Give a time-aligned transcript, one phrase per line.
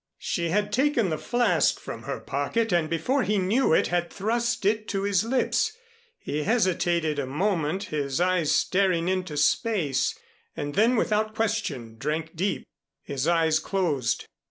[0.17, 4.65] She had taken the flask from her pocket and before he knew it had thrust
[4.65, 5.77] it to his lips.
[6.17, 10.17] He hesitated a moment, his eyes staring into space
[10.57, 12.65] and then without question, drank deep,
[13.03, 14.25] his eyes closed.